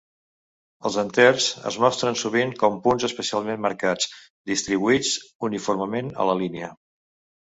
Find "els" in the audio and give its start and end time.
0.89-0.95